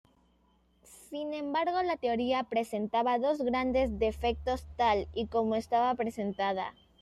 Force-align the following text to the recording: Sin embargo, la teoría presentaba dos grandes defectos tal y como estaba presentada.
Sin 1.11 1.31
embargo, 1.35 1.83
la 1.83 1.95
teoría 1.95 2.41
presentaba 2.45 3.19
dos 3.19 3.37
grandes 3.43 3.99
defectos 3.99 4.65
tal 4.75 5.07
y 5.13 5.27
como 5.27 5.53
estaba 5.55 5.93
presentada. 5.93 6.73